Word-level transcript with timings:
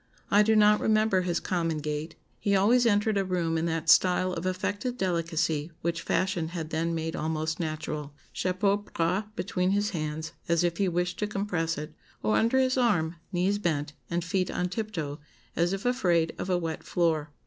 I 0.31 0.41
do 0.41 0.55
not 0.55 0.79
remember 0.79 1.21
his 1.21 1.39
common 1.39 1.77
gait; 1.77 2.15
he 2.39 2.55
always 2.55 2.87
entered 2.87 3.19
a 3.19 3.23
room 3.23 3.55
in 3.55 3.67
that 3.67 3.87
style 3.87 4.33
of 4.33 4.47
affected 4.47 4.97
delicacy 4.97 5.71
which 5.81 6.01
fashion 6.01 6.47
had 6.47 6.71
then 6.71 6.95
made 6.95 7.15
almost 7.15 7.59
natural 7.59 8.15
chapeau 8.33 8.77
bras 8.77 9.25
between 9.35 9.69
his 9.69 9.91
hands, 9.91 10.31
as 10.49 10.63
if 10.63 10.77
he 10.77 10.87
wished 10.89 11.19
to 11.19 11.27
compress 11.27 11.77
it, 11.77 11.93
or 12.23 12.35
under 12.35 12.57
his 12.57 12.79
arm, 12.79 13.17
knees 13.31 13.59
bent, 13.59 13.93
and 14.09 14.25
feet 14.25 14.49
on 14.49 14.69
tiptoe, 14.69 15.19
as 15.55 15.71
if 15.71 15.85
afraid 15.85 16.33
of 16.39 16.49
a 16.49 16.57
wet 16.57 16.81
floor. 16.81 17.29